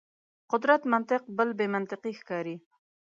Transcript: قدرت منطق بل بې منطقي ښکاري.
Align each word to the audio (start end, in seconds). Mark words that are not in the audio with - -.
قدرت 0.51 0.81
منطق 0.93 1.21
بل 1.37 1.49
بې 1.57 1.65
منطقي 1.75 2.13
ښکاري. 2.19 2.55